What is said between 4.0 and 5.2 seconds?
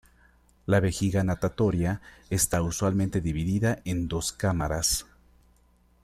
dos cámaras.